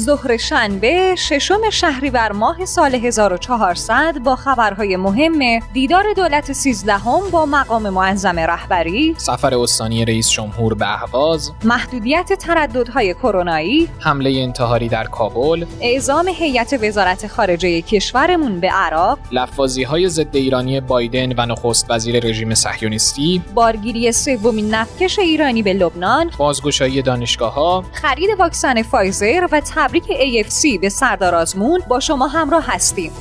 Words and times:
ظهر 0.00 0.36
شنبه 0.36 1.14
ششم 1.18 1.70
شهریور 1.70 2.32
ماه 2.32 2.64
سال 2.64 2.94
1400 2.94 4.18
با 4.24 4.36
خبرهای 4.36 4.96
مهم 4.96 5.58
دیدار 5.72 6.04
دولت 6.16 6.52
سیزدهم 6.52 7.30
با 7.30 7.46
مقام 7.46 7.88
معظم 7.90 8.38
رهبری 8.38 9.14
سفر 9.18 9.54
استانی 9.54 10.04
رئیس 10.04 10.30
جمهور 10.30 10.74
به 10.74 10.92
اهواز 10.92 11.52
محدودیت 11.64 12.32
ترددهای 12.32 13.14
کرونایی 13.14 13.88
حمله 13.98 14.30
انتحاری 14.30 14.88
در 14.88 15.04
کابل 15.04 15.66
اعزام 15.80 16.28
هیئت 16.28 16.78
وزارت 16.82 17.26
خارجه 17.26 17.80
کشورمون 17.80 18.60
به 18.60 18.70
عراق 18.70 19.18
لفاظی 19.32 19.82
های 19.82 20.08
ضد 20.08 20.36
ایرانی 20.36 20.80
بایدن 20.80 21.32
و 21.32 21.46
نخست 21.46 21.90
وزیر 21.90 22.26
رژیم 22.26 22.54
صهیونیستی 22.54 23.42
بارگیری 23.54 24.12
سومین 24.12 24.74
نفکش 24.74 25.18
ایرانی 25.18 25.62
به 25.62 25.72
لبنان 25.72 26.30
بازگشایی 26.38 27.02
دانشگاه 27.02 27.54
ها 27.54 27.84
خرید 27.92 28.30
واکسن 28.38 28.82
فایزر 28.82 29.48
و 29.52 29.60
تبریک 30.00 30.44
AFC 30.46 30.80
به 30.80 30.88
سردار 30.88 31.34
آزمون 31.34 31.82
با 31.88 32.00
شما 32.00 32.26
همراه 32.26 32.64
هستیم. 32.66 33.12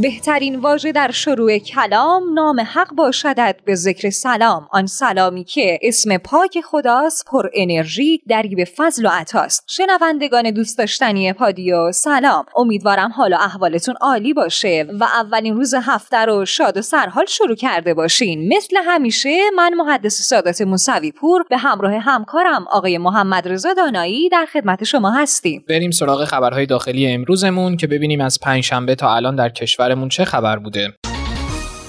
بهترین 0.00 0.56
واژه 0.56 0.92
در 0.92 1.10
شروع 1.10 1.58
کلام 1.58 2.34
نام 2.34 2.60
حق 2.60 2.94
باشدد 2.94 3.56
به 3.64 3.74
ذکر 3.74 4.10
سلام. 4.10 4.68
آن 4.72 4.86
سلامی 4.86 5.44
که 5.44 5.78
اسم 5.82 6.18
پاک 6.18 6.60
خداست 6.60 7.24
پر 7.30 7.48
انرژی 7.54 8.22
دریب 8.28 8.64
فضل 8.64 9.06
و 9.06 9.08
عطاست. 9.12 9.64
شنوندگان 9.66 10.50
دوست 10.50 10.78
داشتنی 10.78 11.32
پادیو 11.32 11.92
سلام. 11.92 12.44
امیدوارم 12.56 13.12
حال 13.12 13.32
و 13.32 13.36
احوالتون 13.36 13.94
عالی 14.00 14.32
باشه 14.32 14.86
و 15.00 15.04
اولین 15.04 15.54
روز 15.54 15.74
هفته 15.74 16.16
رو 16.16 16.44
شاد 16.44 16.76
و 16.76 16.82
سرحال 16.82 17.26
شروع 17.26 17.54
کرده 17.54 17.94
باشین. 17.94 18.56
مثل 18.56 18.76
همیشه 18.84 19.36
من 19.56 19.74
محدث 19.74 20.20
سادات 20.20 20.60
موسوی 20.60 21.12
پور 21.12 21.44
به 21.50 21.56
همراه 21.56 21.94
همکارم 21.94 22.66
آقای 22.70 22.98
محمد 22.98 23.48
رضا 23.48 23.72
دانایی 23.72 24.28
در 24.28 24.46
خدمت 24.52 24.84
شما 24.84 25.10
هستیم. 25.10 25.64
بریم 25.68 25.90
سراغ 25.90 26.24
خبرهای 26.24 26.66
داخلی 26.66 27.06
امروزمون 27.06 27.76
که 27.76 27.86
ببینیم 27.86 28.20
از 28.20 28.40
پنجشنبه 28.40 28.94
تا 28.94 29.14
الان 29.14 29.36
در 29.36 29.48
کشور 29.48 29.87
کشورمون 29.88 30.08
چه 30.08 30.24
خبر 30.24 30.58
بوده؟ 30.58 30.92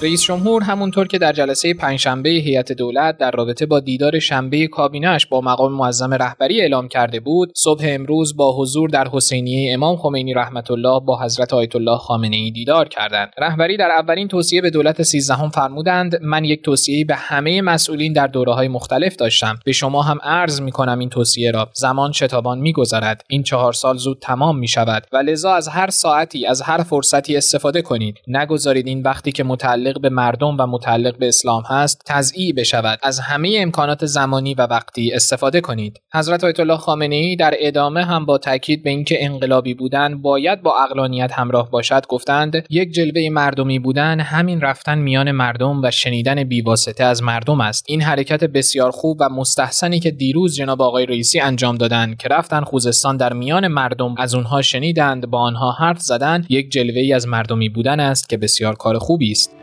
رئیس 0.02 0.22
جمهور 0.22 0.62
همونطور 0.62 1.06
که 1.06 1.18
در 1.18 1.32
جلسه 1.32 1.74
پنجشنبه 1.74 2.30
هیئت 2.30 2.72
دولت 2.72 3.18
در 3.18 3.30
رابطه 3.30 3.66
با 3.66 3.80
دیدار 3.80 4.18
شنبه 4.18 4.66
کابینهش 4.66 5.26
با 5.26 5.40
مقام 5.40 5.72
معظم 5.72 6.14
رهبری 6.14 6.60
اعلام 6.60 6.88
کرده 6.88 7.20
بود 7.20 7.52
صبح 7.56 7.84
امروز 7.88 8.36
با 8.36 8.56
حضور 8.56 8.88
در 8.88 9.08
حسینیه 9.08 9.74
امام 9.74 9.96
خمینی 9.96 10.34
رحمت 10.34 10.70
الله 10.70 11.00
با 11.00 11.22
حضرت 11.22 11.54
آیت 11.54 11.76
الله 11.76 11.96
خامنه 11.98 12.36
ای 12.36 12.50
دیدار 12.50 12.88
کردند. 12.88 13.32
رهبری 13.38 13.76
در 13.76 13.90
اولین 13.90 14.28
توصیه 14.28 14.62
به 14.62 14.70
دولت 14.70 15.02
سیزدهم 15.02 15.48
فرمودند 15.48 16.22
من 16.22 16.44
یک 16.44 16.64
توصیه 16.64 17.04
به 17.04 17.14
همه 17.14 17.62
مسئولین 17.62 18.12
در 18.12 18.30
های 18.46 18.68
مختلف 18.68 19.16
داشتم. 19.16 19.58
به 19.64 19.72
شما 19.72 20.02
هم 20.02 20.18
عرض 20.22 20.60
می 20.60 20.72
کنم 20.72 20.98
این 20.98 21.08
توصیه 21.08 21.50
را. 21.50 21.68
زمان 21.74 22.12
شتابان 22.12 22.58
میگذرد. 22.58 23.24
این 23.28 23.42
چهار 23.42 23.72
سال 23.72 23.96
زود 23.96 24.18
تمام 24.22 24.58
می 24.58 24.68
شود 24.68 25.06
و 25.12 25.16
لذا 25.16 25.52
از 25.52 25.68
هر 25.68 25.90
ساعتی 25.90 26.46
از 26.46 26.62
هر 26.62 26.82
فرصتی 26.82 27.36
استفاده 27.36 27.82
کنید. 27.82 28.18
نگذارید 28.28 28.86
این 28.86 29.02
وقتی 29.02 29.32
که 29.32 29.44
متعلق 29.44 29.89
متعلق 29.90 30.00
به 30.00 30.08
مردم 30.08 30.56
و 30.58 30.66
متعلق 30.66 31.18
به 31.18 31.28
اسلام 31.28 31.62
هست 31.66 32.02
تضییع 32.06 32.54
بشود. 32.54 32.98
از 33.02 33.20
همه 33.20 33.56
امکانات 33.58 34.06
زمانی 34.06 34.54
و 34.54 34.66
وقتی 34.66 35.12
استفاده 35.12 35.60
کنید. 35.60 36.00
حضرت 36.14 36.44
آیت 36.44 36.60
الله 36.60 36.76
خامنه 36.76 37.14
ای 37.14 37.36
در 37.36 37.54
ادامه 37.58 38.04
هم 38.04 38.26
با 38.26 38.38
تاکید 38.38 38.82
به 38.82 38.90
اینکه 38.90 39.24
انقلابی 39.24 39.74
بودن 39.74 40.22
باید 40.22 40.62
با 40.62 40.74
اقلانیت 40.84 41.32
همراه 41.32 41.70
باشد 41.70 42.06
گفتند 42.06 42.64
یک 42.70 42.92
جلوه 42.92 43.28
مردمی 43.30 43.78
بودن 43.78 44.20
همین 44.20 44.60
رفتن 44.60 44.98
میان 44.98 45.30
مردم 45.30 45.82
و 45.82 45.90
شنیدن 45.90 46.44
بیواسطه 46.44 47.04
از 47.04 47.22
مردم 47.22 47.60
است. 47.60 47.84
این 47.88 48.02
حرکت 48.02 48.44
بسیار 48.44 48.90
خوب 48.90 49.16
و 49.20 49.28
مستحسنی 49.28 50.00
که 50.00 50.10
دیروز 50.10 50.56
جناب 50.56 50.82
آقای 50.82 51.06
رئیسی 51.06 51.40
انجام 51.40 51.76
دادند 51.76 52.16
که 52.16 52.28
رفتن 52.28 52.64
خوزستان 52.64 53.16
در 53.16 53.32
میان 53.32 53.68
مردم 53.68 54.14
از 54.18 54.34
اونها 54.34 54.62
شنیدند 54.62 55.30
با 55.30 55.38
آنها 55.38 55.72
حرف 55.72 56.00
زدن 56.00 56.44
یک 56.48 56.70
جلوه 56.70 57.00
ای 57.00 57.12
از 57.12 57.28
مردمی 57.28 57.68
بودن 57.68 58.00
است 58.00 58.28
که 58.28 58.36
بسیار 58.36 58.74
کار 58.74 58.98
خوبی 58.98 59.30
است. 59.30 59.59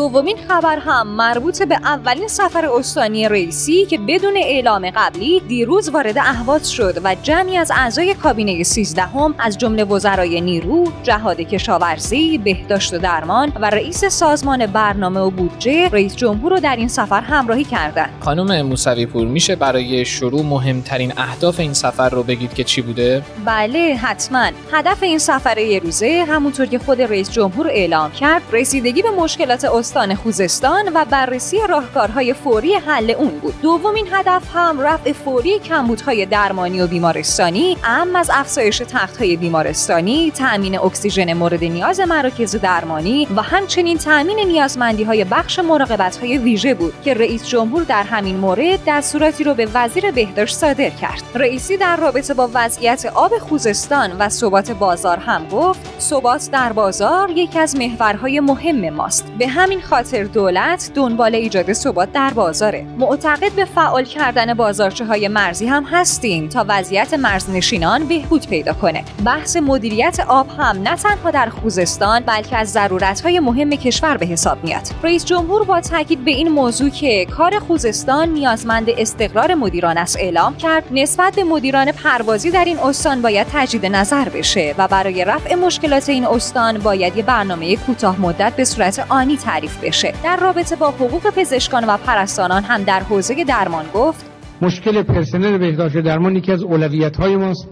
دومین 0.00 0.36
خبر 0.48 0.78
هم 0.78 1.06
مربوط 1.06 1.62
به 1.62 1.74
اولین 1.74 2.28
سفر 2.28 2.66
استانی 2.66 3.28
رئیسی 3.28 3.86
که 3.86 3.98
بدون 3.98 4.36
اعلام 4.36 4.90
قبلی 4.90 5.40
دیروز 5.40 5.88
وارد 5.88 6.18
اهواز 6.18 6.70
شد 6.70 7.00
و 7.04 7.16
جمعی 7.22 7.56
از 7.56 7.72
اعضای 7.76 8.14
کابینه 8.14 8.62
13 8.62 9.02
هم 9.02 9.34
از 9.38 9.58
جمله 9.58 9.84
وزرای 9.84 10.40
نیرو، 10.40 10.92
جهاد 11.02 11.40
کشاورزی، 11.40 12.38
بهداشت 12.38 12.94
و 12.94 12.98
درمان 12.98 13.52
و 13.60 13.70
رئیس 13.70 14.04
سازمان 14.04 14.66
برنامه 14.66 15.20
و 15.20 15.30
بودجه 15.30 15.88
رئیس 15.88 16.16
جمهور 16.16 16.52
رو 16.52 16.60
در 16.60 16.76
این 16.76 16.88
سفر 16.88 17.20
همراهی 17.20 17.64
کردند. 17.64 18.10
خانم 18.20 18.66
موسوی 18.66 19.06
پور 19.06 19.28
میشه 19.28 19.56
برای 19.56 20.04
شروع 20.04 20.42
مهمترین 20.42 21.12
اهداف 21.16 21.60
این 21.60 21.74
سفر 21.74 22.08
رو 22.08 22.22
بگید 22.22 22.54
که 22.54 22.64
چی 22.64 22.82
بوده؟ 22.82 23.22
بله 23.44 23.98
حتما. 24.02 24.50
هدف 24.72 25.02
این 25.02 25.18
سفر 25.18 25.58
یه 25.58 25.78
روزه 25.78 26.24
همونطور 26.28 26.66
که 26.66 26.78
خود 26.78 27.02
رئیس 27.02 27.30
جمهور 27.30 27.66
اعلام 27.66 28.10
کرد 28.10 28.42
رسیدگی 28.52 29.02
به 29.02 29.10
مشکلات 29.10 29.64
استان 29.90 30.14
خوزستان 30.14 30.90
و 30.94 31.04
بررسی 31.04 31.58
راهکارهای 31.68 32.34
فوری 32.34 32.74
حل 32.74 33.10
اون 33.10 33.28
بود. 33.28 33.54
دومین 33.62 34.08
هدف 34.12 34.42
هم 34.54 34.80
رفع 34.80 35.12
فوری 35.12 35.58
کمبودهای 35.58 36.26
درمانی 36.26 36.80
و 36.80 36.86
بیمارستانی 36.86 37.76
ام 37.84 38.16
از 38.16 38.30
افزایش 38.32 38.78
تختهای 38.78 39.36
بیمارستانی 39.36 40.30
تأمین 40.30 40.78
اکسیژن 40.78 41.32
مورد 41.32 41.64
نیاز 41.64 42.00
مراکز 42.00 42.56
درمانی 42.56 43.28
و 43.36 43.42
همچنین 43.42 43.98
تأمین 43.98 44.38
نیازمندی 44.38 45.04
های 45.04 45.24
بخش 45.24 45.58
مراقبت 45.58 46.16
های 46.16 46.38
ویژه 46.38 46.74
بود 46.74 46.94
که 47.04 47.14
رئیس 47.14 47.48
جمهور 47.48 47.82
در 47.82 48.02
همین 48.02 48.36
مورد 48.36 48.80
دستوراتی 48.86 49.44
رو 49.44 49.54
به 49.54 49.68
وزیر 49.74 50.10
بهداشت 50.10 50.56
صادر 50.56 50.90
کرد. 50.90 51.22
رئیسی 51.34 51.76
در 51.76 51.96
رابطه 51.96 52.34
با 52.34 52.50
وضعیت 52.54 53.06
آب 53.14 53.38
خوزستان 53.38 54.16
و 54.18 54.28
ثبات 54.28 54.70
بازار 54.70 55.16
هم 55.16 55.48
گفت 55.48 55.79
ثبات 56.00 56.48
در 56.52 56.72
بازار 56.72 57.30
یکی 57.30 57.58
از 57.58 57.76
محورهای 57.76 58.40
مهم 58.40 58.90
ماست. 58.90 59.32
به 59.38 59.48
همین 59.48 59.80
خاطر 59.80 60.24
دولت 60.24 60.90
دنبال 60.94 61.34
ایجاد 61.34 61.72
ثبات 61.72 62.12
در 62.12 62.30
بازاره. 62.30 62.86
معتقد 62.98 63.52
به 63.52 63.64
فعال 63.64 64.04
کردن 64.04 64.54
بازارچه 64.54 65.04
های 65.04 65.28
مرزی 65.28 65.66
هم 65.66 65.84
هستیم 65.84 66.48
تا 66.48 66.64
وضعیت 66.68 67.14
مرزنشینان 67.14 68.04
بهبود 68.04 68.46
پیدا 68.46 68.72
کنه. 68.72 69.04
بحث 69.24 69.56
مدیریت 69.56 70.20
آب 70.28 70.48
هم 70.58 70.82
نه 70.82 70.96
تنها 70.96 71.30
در 71.30 71.48
خوزستان 71.48 72.20
بلکه 72.20 72.56
از 72.56 72.72
ضرورت 72.72 73.20
های 73.20 73.40
مهم 73.40 73.70
کشور 73.70 74.16
به 74.16 74.26
حساب 74.26 74.64
میاد. 74.64 74.88
رئیس 75.02 75.24
جمهور 75.24 75.64
با 75.64 75.80
تاکید 75.80 76.24
به 76.24 76.30
این 76.30 76.48
موضوع 76.48 76.90
که 76.90 77.26
کار 77.26 77.58
خوزستان 77.58 78.28
نیازمند 78.28 78.90
استقرار 78.90 79.54
مدیران 79.54 79.98
است 79.98 80.16
اعلام 80.20 80.56
کرد 80.56 80.84
نسبت 80.90 81.34
به 81.34 81.44
مدیران 81.44 81.92
پروازی 81.92 82.50
در 82.50 82.64
این 82.64 82.78
استان 82.78 83.22
باید 83.22 83.46
تجدید 83.52 83.86
نظر 83.86 84.28
بشه 84.28 84.74
و 84.78 84.88
برای 84.88 85.24
رفع 85.24 85.54
مشکلات 85.90 86.08
این 86.08 86.26
استان 86.26 86.78
باید 86.78 87.16
یه 87.16 87.22
برنامه 87.22 87.76
کوتاه 87.76 88.20
مدت 88.20 88.56
به 88.56 88.64
صورت 88.64 89.06
آنی 89.08 89.36
تعریف 89.36 89.84
بشه. 89.84 90.12
در 90.24 90.36
رابطه 90.36 90.76
با 90.76 90.90
حقوق 90.90 91.30
پزشکان 91.30 91.84
و 91.84 91.96
پرستاران 91.96 92.62
هم 92.62 92.82
در 92.82 93.00
حوزه 93.00 93.44
درمان 93.44 93.84
گفت 93.94 94.24
مشکل 94.62 95.02
پرسنل 95.02 95.58
بهداشت 95.58 95.96
درمان 95.98 96.36
یکی 96.36 96.52
از 96.52 96.62
اولویت 96.62 97.16
های 97.16 97.36
ماست. 97.36 97.68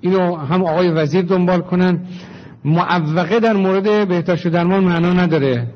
اینو 0.00 0.36
هم 0.36 0.64
آقای 0.64 0.90
وزیر 0.90 1.22
دنبال 1.22 1.60
کنن. 1.60 2.06
معوقه 2.64 3.40
در 3.40 3.52
مورد 3.52 4.08
بهداشت 4.08 4.48
درمان 4.48 4.84
معنا 4.84 5.12
نداره. 5.12 5.66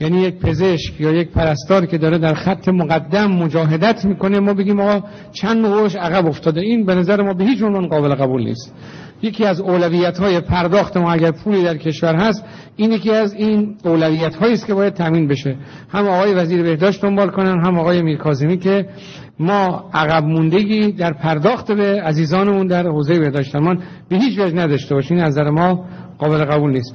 یعنی 0.00 0.20
یک 0.20 0.38
پزشک 0.38 1.00
یا 1.00 1.12
یک 1.12 1.30
پرستار 1.30 1.86
که 1.86 1.98
داره 1.98 2.18
در 2.18 2.34
خط 2.34 2.68
مقدم 2.68 3.30
مجاهدت 3.30 4.04
می‌کنه 4.04 4.40
ما 4.40 4.54
بگیم 4.54 4.80
آقا 4.80 5.06
چند 5.32 5.66
نوعش 5.66 5.96
عقب 5.96 6.26
افتاده. 6.26 6.60
این 6.60 6.86
به 6.86 6.94
نظر 6.94 7.22
ما 7.22 7.34
به 7.34 7.44
هیچ 7.44 7.62
عنوان 7.62 7.88
قابل 7.88 8.14
قبول 8.14 8.44
نیست. 8.44 8.74
یکی 9.22 9.44
از 9.44 9.60
اولویت 9.60 10.18
های 10.18 10.40
پرداخت 10.40 10.96
ما 10.96 11.12
اگر 11.12 11.30
پولی 11.30 11.64
در 11.64 11.76
کشور 11.76 12.14
هست 12.14 12.44
این 12.76 12.92
یکی 12.92 13.10
از 13.10 13.34
این 13.34 13.76
اولویت 13.84 14.34
هایی 14.34 14.52
است 14.52 14.66
که 14.66 14.74
باید 14.74 14.94
تامین 14.94 15.28
بشه. 15.28 15.56
هم 15.90 16.08
آقای 16.08 16.34
وزیر 16.34 16.62
بهداشت 16.62 17.02
دنبال 17.02 17.30
کنن 17.30 17.64
هم 17.66 17.78
آقای 17.78 18.02
میرکاظمی 18.02 18.58
که 18.58 18.86
ما 19.38 19.90
عقب 19.94 20.24
موندگی 20.24 20.92
در 20.92 21.12
پرداخت 21.12 21.72
به 21.72 22.02
عزیزانمون 22.02 22.66
در 22.66 22.86
حوزه 22.86 23.18
بهداشت 23.18 23.56
به 24.08 24.16
هیچ 24.16 24.38
وجه 24.38 24.56
نداشته 24.56 24.94
باشین 24.94 25.20
از 25.20 25.32
نظر 25.32 25.50
ما 25.50 25.84
قابل 26.18 26.44
قبول 26.44 26.70
نیست. 26.70 26.94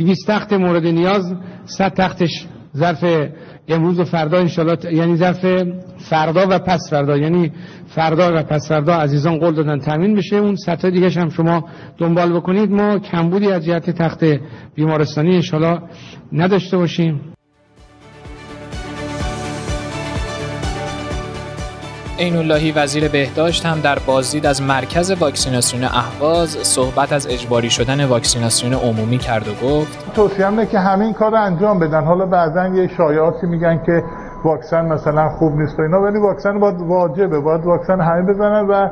200 0.00 0.26
تخت 0.26 0.52
مورد 0.52 0.86
نیاز 0.86 1.34
100 1.64 1.92
تختش 1.94 2.46
ظرف 2.76 3.30
امروز 3.68 4.00
و 4.00 4.04
فردا 4.04 4.38
انشالله 4.38 4.94
یعنی 4.94 5.16
ظرف 5.16 5.64
فردا 5.96 6.46
و 6.50 6.58
پس 6.58 6.90
فردا. 6.90 7.16
یعنی 7.16 7.52
فردا 7.86 8.30
و 8.34 8.42
پس 8.42 8.68
فردا 8.68 8.94
عزیزان 8.94 9.38
قول 9.38 9.54
دادن 9.54 9.78
تامین 9.78 10.14
بشه. 10.14 10.36
اون 10.36 10.56
سطح 10.56 10.90
دیگه 10.90 11.10
هم 11.10 11.28
شما 11.28 11.68
دنبال 11.98 12.32
بکنید. 12.32 12.70
ما 12.70 12.98
کمبودی 12.98 13.52
از 13.52 13.64
جهت 13.64 13.90
تخت 13.90 14.24
بیمارستانی 14.74 15.34
انشالله 15.34 15.78
نداشته 16.32 16.76
باشیم. 16.76 17.20
عین 22.20 22.36
اللهی 22.36 22.72
وزیر 22.72 23.08
بهداشت 23.08 23.66
هم 23.66 23.80
در 23.80 23.98
بازدید 23.98 24.46
از 24.46 24.62
مرکز 24.62 25.10
واکسیناسیون 25.10 25.84
اهواز 25.84 26.48
صحبت 26.48 27.12
از 27.12 27.26
اجباری 27.26 27.70
شدن 27.70 28.04
واکسیناسیون 28.04 28.72
عمومی 28.74 29.18
کرد 29.18 29.48
و 29.48 29.66
گفت 29.66 30.14
توصیه 30.14 30.66
که 30.66 30.78
همین 30.78 31.12
کار 31.12 31.30
رو 31.30 31.42
انجام 31.42 31.78
بدن. 31.78 32.04
حالا 32.04 32.26
بعضا 32.26 32.66
یه 32.66 32.88
شایعاتی 32.96 33.46
میگن 33.46 33.82
که 33.86 34.04
واکسن 34.44 34.84
مثلا 34.84 35.28
خوب 35.28 35.60
نیست 35.60 35.78
و 35.78 35.82
اینا 35.82 36.02
ولی 36.02 36.18
واکسن 36.18 36.60
باید 36.60 36.80
واجبه 36.80 37.40
باید 37.40 37.64
واکسن 37.64 38.00
همه 38.00 38.22
بزنن 38.22 38.66
و 38.66 38.88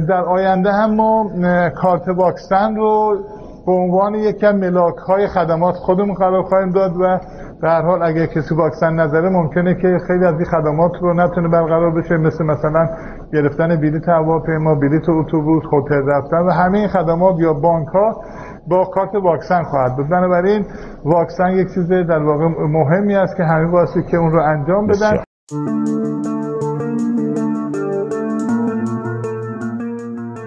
در 0.00 0.24
آینده 0.24 0.72
هم 0.72 0.94
ما 0.94 1.30
کارت 1.70 2.08
واکسن 2.08 2.76
رو 2.76 3.18
به 3.66 3.72
عنوان 3.72 4.14
از 4.14 4.54
ملاک 4.54 4.96
های 4.96 5.28
خدمات 5.28 5.74
خودمون 5.74 6.14
قرار 6.14 6.42
خواهیم 6.42 6.70
داد 6.70 6.96
و 6.96 7.18
به 7.60 7.68
هر 7.68 7.82
حال 7.82 8.02
اگر 8.02 8.26
کسی 8.26 8.54
واکسن 8.54 8.92
نظره 8.94 9.28
ممکنه 9.28 9.74
که 9.74 9.98
خیلی 10.06 10.24
از 10.24 10.34
این 10.34 10.44
خدمات 10.44 10.92
رو 11.00 11.14
نتونه 11.14 11.48
برقرار 11.48 11.90
بشه 11.90 12.16
مثل 12.16 12.44
مثلا 12.44 12.88
گرفتن 13.32 13.76
بلیط 13.76 14.08
هواپیما 14.08 14.74
بلیط 14.74 15.08
اتوبوس 15.08 15.62
هتل 15.72 16.02
رفتن 16.06 16.38
و 16.38 16.50
همه 16.50 16.78
این 16.78 16.88
خدمات 16.88 17.34
یا 17.38 17.52
بانک 17.52 17.88
ها 17.88 18.22
با 18.68 18.84
کارت 18.84 19.14
واکسن 19.14 19.62
خواهد 19.62 19.96
بود. 19.96 20.08
بنابراین 20.08 20.66
واکسن 21.04 21.50
یک 21.50 21.74
چیز 21.74 21.88
در 21.88 22.22
واقع 22.22 22.46
مهمی 22.48 23.16
است 23.16 23.36
که 23.36 23.44
همه 23.44 23.70
واسه 23.70 24.02
که 24.02 24.16
اون 24.16 24.32
رو 24.32 24.42
انجام 24.42 24.86
بدن. 24.86 25.22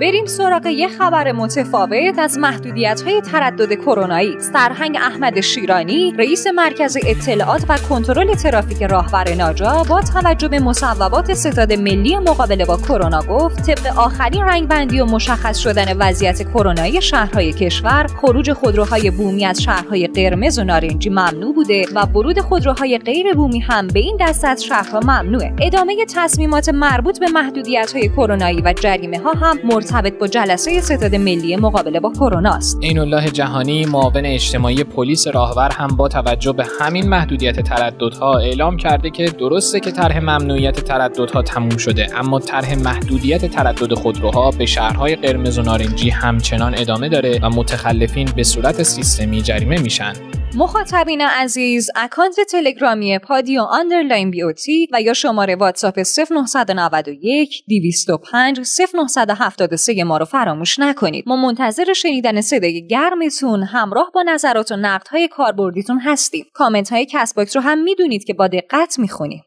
بریم 0.02 0.26
سراغ 0.26 0.66
یه 0.66 0.88
خبر 0.88 1.32
متفاوت 1.32 2.20
از 2.20 2.38
محدودیت 2.38 3.02
های 3.02 3.22
تردد 3.22 3.74
کرونایی. 3.74 4.40
سرهنگ 4.40 4.98
احمد 4.98 5.42
شیرانی 5.42 6.14
رئیس 6.18 6.48
مرکز 6.48 6.98
اطلاعات 7.06 7.66
و 7.70 7.78
کنترل 7.78 8.34
ترافیک 8.34 8.84
راهور 8.84 9.34
ناجا 9.34 9.86
با 9.90 10.02
توجه 10.02 10.48
به 10.48 10.60
مصوبات 10.60 11.34
ستاد 11.34 11.74
ملی 11.74 12.18
مقابله 12.18 12.66
با 12.66 12.78
کرونا 12.78 13.22
گفت 13.22 13.72
طبق 13.72 13.98
آخرین 13.98 14.44
رنگبندی 14.44 15.00
و 15.00 15.06
مشخص 15.06 15.58
شدن 15.58 15.98
وضعیت 15.98 16.50
کرونایی 16.50 17.02
شهرهای 17.02 17.54
کشور 17.54 18.08
خروج 18.22 18.54
خودروهای 18.54 19.12
بومی 19.12 19.46
از 19.46 19.62
شهرهای 19.62 20.08
قرمز 20.08 20.60
و 20.60 20.64
نارنجی 20.64 21.10
ممنوع 21.10 21.56
بوده 21.56 21.86
و 21.96 22.06
ورود 22.06 22.40
خودروهای 22.40 22.98
غیر 22.98 23.34
بومی 23.34 23.60
هم 23.60 23.88
به 23.88 24.00
این 24.00 24.18
دسته 24.20 24.48
از 24.48 24.64
شهرها 24.64 25.00
ممنوعه. 25.00 25.54
ادامه 25.62 26.06
تصمیمات 26.16 26.70
مربوط 26.70 27.20
به 27.20 27.28
محدودیت 27.28 27.92
های 27.94 28.10
کرونایی 28.10 28.62
و 28.62 28.74
جریمه 28.74 29.20
ها 29.20 29.32
هم 29.32 29.58
مرتبط 29.64 29.91
با 29.92 30.28
جلسه 30.28 30.82
ستاد 30.82 31.16
ملی 31.16 31.56
مقابله 31.56 32.00
با 32.00 32.12
کرونا 32.14 32.54
است. 32.54 32.78
این 32.82 33.00
الله 33.00 33.30
جهانی 33.30 33.86
معاون 33.86 34.26
اجتماعی 34.26 34.84
پلیس 34.84 35.28
راهور 35.28 35.72
هم 35.72 35.88
با 35.88 36.08
توجه 36.08 36.52
به 36.52 36.66
همین 36.80 37.10
محدودیت 37.10 37.60
ترددها 37.60 38.38
اعلام 38.38 38.78
کرده 38.78 39.10
که 39.10 39.26
درسته 39.26 39.80
که 39.80 39.92
طرح 39.92 40.20
ممنوعیت 40.20 40.80
ترددها 40.80 41.42
تموم 41.42 41.78
شده 41.78 42.08
اما 42.16 42.40
طرح 42.40 42.76
محدودیت 42.76 43.46
تردد 43.46 43.94
خودروها 43.94 44.52
به 44.52 44.66
شهرهای 44.66 45.16
قرمز 45.16 45.58
و 45.58 45.62
نارنجی 45.62 46.10
همچنان 46.10 46.76
ادامه 46.78 47.10
داره 47.10 47.40
و 47.42 47.50
متخلفین 47.50 48.30
به 48.36 48.44
صورت 48.44 48.84
سیستمی 48.84 49.42
جریمه 49.42 49.82
میشن. 49.82 50.14
مخاطبین 50.56 51.22
عزیز 51.22 51.90
اکانت 51.96 52.40
تلگرامی 52.40 53.20
پادیو 53.20 53.62
underline 53.62 54.32
beauty 54.32 54.88
و 54.92 55.02
یا 55.02 55.14
شماره 55.14 55.56
واتساپ 55.56 56.00
0991 56.00 57.64
205 57.70 58.60
0973 59.18 60.04
ما 60.04 60.18
رو 60.18 60.26
فراموش 60.26 60.80
نکنید. 60.80 61.24
ما 61.28 61.36
منتظر 61.36 61.94
شنیدن 61.94 62.42
صدای 62.42 62.88
گرمتون 62.88 63.64
همراه 63.64 64.12
با 64.14 64.24
نظرات 64.24 64.72
و 64.72 64.76
نقدهای 64.76 65.28
کاربردیتون 65.28 66.00
هستیم. 66.00 66.46
کامنت 66.54 66.90
های 66.90 67.06
کست 67.06 67.34
باکس 67.34 67.56
رو 67.56 67.62
هم 67.62 67.84
می‌دونید 67.84 68.24
که 68.24 68.34
با 68.34 68.48
دقت 68.48 69.00
می‌خونیم 69.00 69.44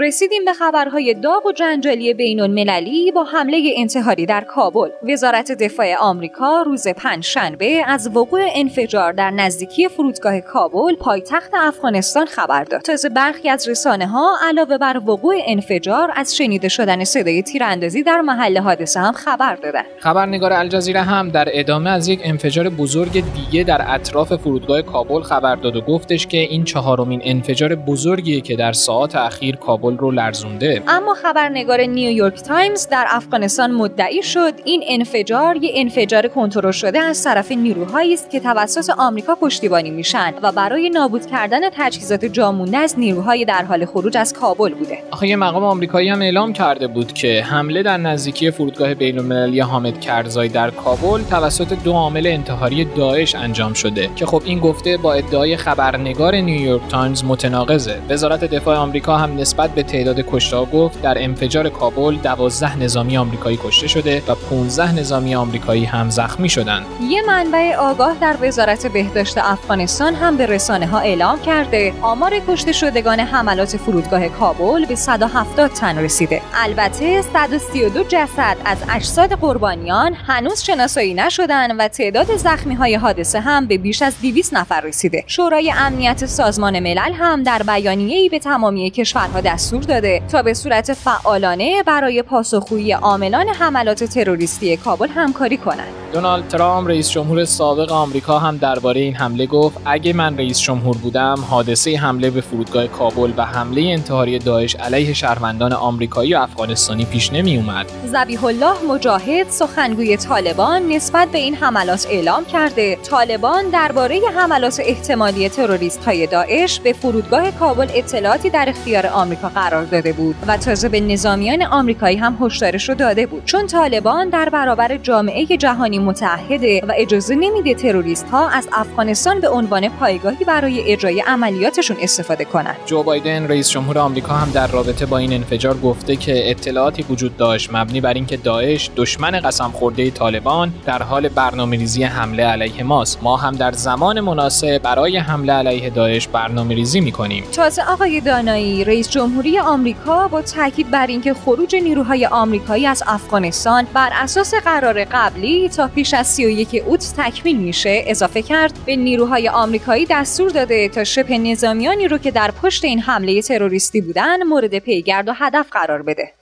رسیدیم 0.00 0.44
به 0.44 0.52
خبرهای 0.52 1.14
داغ 1.14 1.46
و 1.46 1.52
جنجالی 1.52 2.14
بین 2.14 2.40
المللی 2.40 3.12
با 3.12 3.24
حمله 3.24 3.72
انتحاری 3.76 4.26
در 4.26 4.40
کابل. 4.40 4.88
وزارت 5.02 5.52
دفاع 5.52 5.94
آمریکا 6.00 6.62
روز 6.62 6.86
شنبه 7.20 7.82
از 7.86 8.10
وقوع 8.16 8.40
انفجار 8.54 9.12
در 9.12 9.30
نزدیکی 9.30 9.88
فرودگاه 9.88 10.40
کابل 10.40 10.94
پایتخت 10.94 11.50
افغانستان 11.54 12.26
خبر 12.26 12.64
داد. 12.64 12.80
تازه 12.80 13.08
برخی 13.08 13.48
از 13.48 13.68
رسانه 13.68 14.06
ها 14.06 14.36
علاوه 14.48 14.78
بر 14.78 15.00
وقوع 15.06 15.34
انفجار 15.46 16.12
از 16.16 16.36
شنیده 16.36 16.68
شدن 16.68 17.04
صدای 17.04 17.42
تیراندازی 17.42 18.02
در 18.02 18.20
محل 18.20 18.58
حادثه 18.58 19.00
هم 19.00 19.12
خبر 19.12 19.54
دادن. 19.54 19.82
خبرنگار 19.98 20.52
الجزیره 20.52 21.02
هم 21.02 21.28
در 21.28 21.48
ادامه 21.52 21.90
از 21.90 22.08
یک 22.08 22.20
انفجار 22.24 22.68
بزرگ 22.68 23.12
دیگه 23.12 23.64
در 23.64 23.94
اطراف 23.94 24.32
فرودگاه 24.36 24.82
کابل 24.82 25.20
خبر 25.20 25.56
داد 25.56 25.76
و 25.76 25.80
گفتش 25.80 26.26
که 26.26 26.38
این 26.38 26.64
چهارمین 26.64 27.20
انفجار 27.24 27.74
بزرگیه 27.74 28.40
که 28.40 28.56
در 28.56 28.72
ساعات 28.72 29.16
اخیر 29.16 29.56
کابل 29.56 29.89
رو 29.98 30.10
لرزونده. 30.10 30.82
اما 30.88 31.14
خبرنگار 31.14 31.80
نیویورک 31.80 32.42
تایمز 32.42 32.88
در 32.88 33.06
افغانستان 33.10 33.70
مدعی 33.70 34.22
شد 34.22 34.54
این 34.64 34.84
انفجار 34.88 35.56
یه 35.56 35.70
انفجار 35.74 36.28
کنترل 36.28 36.70
شده 36.70 36.98
از 36.98 37.24
طرف 37.24 37.52
نیروهایی 37.52 38.14
است 38.14 38.30
که 38.30 38.40
توسط 38.40 38.90
آمریکا 38.98 39.34
پشتیبانی 39.34 39.90
میشن 39.90 40.34
و 40.42 40.52
برای 40.52 40.90
نابود 40.90 41.26
کردن 41.26 41.60
تجهیزات 41.72 42.24
جامونده 42.24 42.76
از 42.76 42.98
نیروهای 42.98 43.44
در 43.44 43.64
حال 43.64 43.84
خروج 43.84 44.16
از 44.16 44.32
کابل 44.32 44.74
بوده. 44.74 44.98
آخه 45.10 45.28
یه 45.28 45.36
مقام 45.36 45.64
آمریکایی 45.64 46.08
هم 46.08 46.22
اعلام 46.22 46.52
کرده 46.52 46.86
بود 46.86 47.12
که 47.12 47.42
حمله 47.42 47.82
در 47.82 47.96
نزدیکی 47.96 48.50
فرودگاه 48.50 48.94
بین‌المللی 48.94 49.60
حامد 49.60 50.00
کرزای 50.00 50.48
در 50.48 50.70
کابل 50.70 51.22
توسط 51.30 51.72
دو 51.84 51.92
عامل 51.92 52.26
انتحاری 52.26 52.84
داعش 52.84 53.34
انجام 53.34 53.72
شده 53.74 54.10
که 54.16 54.26
خب 54.26 54.42
این 54.44 54.58
گفته 54.58 54.96
با 54.96 55.12
ادعای 55.12 55.56
خبرنگار 55.56 56.34
نیویورک 56.34 56.88
تایمز 56.88 57.24
متناقضه. 57.24 57.96
وزارت 58.08 58.44
دفاع 58.44 58.76
آمریکا 58.76 59.16
هم 59.16 59.36
نسبت 59.36 59.69
به 59.74 59.82
تعداد 59.82 60.20
کشته 60.20 60.64
گفت 60.64 61.02
در 61.02 61.22
انفجار 61.22 61.68
کابل 61.68 62.16
12 62.16 62.78
نظامی 62.78 63.16
آمریکایی 63.16 63.58
کشته 63.64 63.88
شده 63.88 64.22
و 64.28 64.34
15 64.34 64.92
نظامی 64.92 65.34
آمریکایی 65.34 65.84
هم 65.84 66.10
زخمی 66.10 66.48
شدند. 66.48 66.86
یه 67.10 67.22
منبع 67.26 67.74
آگاه 67.76 68.16
در 68.20 68.36
وزارت 68.42 68.86
بهداشت 68.86 69.38
افغانستان 69.38 70.14
هم 70.14 70.36
به 70.36 70.46
رسانه 70.46 70.86
ها 70.86 70.98
اعلام 70.98 71.40
کرده 71.40 71.92
آمار 72.02 72.32
کشته 72.48 72.72
شدگان 72.72 73.20
حملات 73.20 73.76
فرودگاه 73.76 74.28
کابل 74.28 74.86
به 74.86 74.94
170 74.94 75.70
تن 75.70 75.98
رسیده. 75.98 76.42
البته 76.54 77.22
132 77.22 78.04
جسد 78.04 78.56
از 78.64 78.78
اجساد 78.90 79.32
قربانیان 79.32 80.14
هنوز 80.14 80.62
شناسایی 80.62 81.14
نشدن 81.14 81.76
و 81.76 81.88
تعداد 81.88 82.36
زخمی 82.36 82.74
های 82.74 82.94
حادثه 82.94 83.40
هم 83.40 83.66
به 83.66 83.78
بیش 83.78 84.02
از 84.02 84.14
200 84.22 84.54
نفر 84.54 84.80
رسیده. 84.80 85.24
شورای 85.26 85.72
امنیت 85.76 86.26
سازمان 86.26 86.80
ملل 86.80 87.12
هم 87.12 87.42
در 87.42 87.62
بیانیه‌ای 87.62 88.28
به 88.28 88.38
تمامی 88.38 88.90
کشورها 88.90 89.40
دستور 89.40 89.59
دستور 89.60 89.82
داده 89.82 90.22
تا 90.32 90.42
به 90.42 90.54
صورت 90.54 90.92
فعالانه 90.92 91.82
برای 91.82 92.22
پاسخگویی 92.22 92.92
عاملان 92.92 93.48
حملات 93.48 94.04
تروریستی 94.04 94.76
کابل 94.76 95.08
همکاری 95.08 95.56
کنند. 95.56 95.99
دونالد 96.12 96.48
ترامپ 96.48 96.88
رئیس 96.88 97.10
جمهور 97.10 97.44
سابق 97.44 97.92
آمریکا 97.92 98.38
هم 98.38 98.56
درباره 98.56 99.00
این 99.00 99.14
حمله 99.14 99.46
گفت 99.46 99.78
اگه 99.84 100.12
من 100.12 100.38
رئیس 100.38 100.60
جمهور 100.60 100.96
بودم 100.96 101.34
حادثه 101.50 101.96
حمله 101.96 102.30
به 102.30 102.40
فرودگاه 102.40 102.86
کابل 102.86 103.32
و 103.36 103.44
حمله 103.44 103.82
انتحاری 103.82 104.38
داعش 104.38 104.76
علیه 104.76 105.12
شهروندان 105.12 105.72
آمریکایی 105.72 106.34
و 106.34 106.38
افغانستانی 106.38 107.04
پیش 107.04 107.32
نمی 107.32 107.56
اومد. 107.56 107.86
ذبیح 108.06 108.44
الله 108.44 108.84
مجاهد 108.88 109.48
سخنگوی 109.48 110.16
طالبان 110.16 110.88
نسبت 110.88 111.28
به 111.28 111.38
این 111.38 111.54
حملات 111.54 112.06
اعلام 112.10 112.44
کرده 112.44 112.96
طالبان 112.96 113.68
درباره 113.68 114.20
حملات 114.36 114.80
احتمالی 114.84 115.48
تروریست 115.48 116.04
های 116.04 116.26
داعش 116.26 116.80
به 116.80 116.92
فرودگاه 116.92 117.50
کابل 117.50 117.86
اطلاعاتی 117.94 118.50
در 118.50 118.68
اختیار 118.68 119.06
آمریکا 119.06 119.48
قرار 119.48 119.84
داده 119.84 120.12
بود 120.12 120.34
و 120.46 120.56
تازه 120.56 120.88
به 120.88 121.00
نظامیان 121.00 121.62
آمریکایی 121.62 122.16
هم 122.16 122.38
هشدارش 122.40 122.88
رو 122.88 122.94
داده 122.94 123.26
بود 123.26 123.44
چون 123.44 123.66
طالبان 123.66 124.28
در 124.28 124.48
برابر 124.48 124.96
جامعه 124.96 125.46
جهانی 125.46 125.99
متحده 126.00 126.80
و 126.88 126.92
اجازه 126.96 127.34
نمیده 127.34 127.74
تروریست 127.74 128.26
ها 128.28 128.48
از 128.48 128.68
افغانستان 128.72 129.40
به 129.40 129.48
عنوان 129.48 129.88
پایگاهی 129.88 130.44
برای 130.44 130.92
اجرای 130.92 131.20
عملیاتشون 131.20 131.96
استفاده 132.00 132.44
کنند. 132.44 132.76
جو 132.86 133.02
بایدن 133.02 133.48
رئیس 133.48 133.70
جمهور 133.70 133.98
آمریکا 133.98 134.34
هم 134.34 134.50
در 134.50 134.66
رابطه 134.66 135.06
با 135.06 135.18
این 135.18 135.32
انفجار 135.32 135.78
گفته 135.78 136.16
که 136.16 136.50
اطلاعاتی 136.50 137.02
وجود 137.02 137.36
داشت 137.36 137.68
مبنی 137.72 138.00
بر 138.00 138.14
اینکه 138.14 138.36
داعش 138.36 138.90
دشمن 138.96 139.40
قسم 139.40 139.70
خورده 139.70 140.10
طالبان 140.10 140.72
در 140.86 141.02
حال 141.02 141.28
برنامه‌ریزی 141.28 142.02
حمله 142.02 142.44
علیه 142.44 142.82
ماست 142.82 143.18
ما 143.22 143.36
هم 143.36 143.52
در 143.52 143.72
زمان 143.72 144.20
مناسب 144.20 144.78
برای 144.78 145.16
حمله 145.16 145.52
علیه 145.52 145.90
داعش 145.90 146.28
برنامه‌ریزی 146.28 147.00
می‌کنیم. 147.00 147.44
تازه 147.52 147.82
آقای 147.82 148.20
دانایی 148.20 148.84
رئیس 148.84 149.10
جمهوری 149.10 149.58
آمریکا 149.58 150.28
با 150.28 150.42
تاکید 150.42 150.90
بر 150.90 151.06
اینکه 151.06 151.34
خروج 151.34 151.76
نیروهای 151.76 152.26
آمریکایی 152.26 152.86
از 152.86 153.02
افغانستان 153.06 153.86
بر 153.94 154.10
اساس 154.12 154.54
قرار 154.54 155.04
قبلی 155.04 155.68
تا 155.68 155.89
پیش 155.94 156.14
از 156.14 156.26
31 156.26 156.82
اوت 156.86 157.14
تکمیل 157.16 157.56
میشه. 157.56 158.04
اضافه 158.06 158.42
کرد 158.42 158.72
به 158.86 158.96
نیروهای 158.96 159.48
آمریکایی 159.48 160.06
دستور 160.10 160.50
داده 160.50 160.88
تا 160.88 161.04
شبه 161.04 161.38
نظامیانی 161.38 162.08
رو 162.08 162.18
که 162.18 162.30
در 162.30 162.50
پشت 162.50 162.84
این 162.84 163.00
حمله 163.00 163.42
تروریستی 163.42 164.00
بودن 164.00 164.42
مورد 164.42 164.78
پیگرد 164.78 165.28
و 165.28 165.32
هدف 165.32 165.66
قرار 165.70 166.02
بده. 166.02 166.32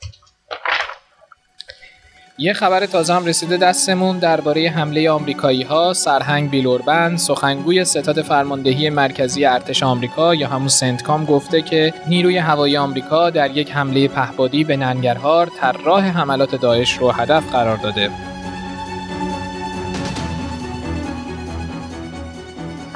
یه 2.41 2.53
خبر 2.53 2.87
تازه 2.87 3.15
هم 3.15 3.25
رسیده 3.25 3.57
دستمون 3.57 4.19
درباره 4.19 4.69
حمله 4.69 5.11
آمریکایی 5.11 5.63
ها 5.63 5.93
سرهنگ 5.93 6.51
بیلوربند 6.51 7.19
سخنگوی 7.19 7.85
ستاد 7.85 8.23
فرماندهی 8.23 8.91
مرکزی 8.91 9.45
ارتش 9.45 9.83
آمریکا 9.83 10.35
یا 10.35 10.49
همون 10.49 10.69
سنتکام 10.69 11.25
گفته 11.25 11.63
که 11.63 11.95
نیروی 12.09 12.39
هوایی 12.39 12.77
آمریکا 12.77 13.31
در 13.31 13.57
یک 13.57 13.71
حمله 13.71 14.09
پهبادی 14.09 14.65
به 14.65 14.77
ننگرهار 14.77 15.47
طراح 15.47 16.05
حملات 16.05 16.55
داعش 16.55 16.99
رو 16.99 17.11
هدف 17.11 17.53
قرار 17.53 17.77
داده. 17.77 18.11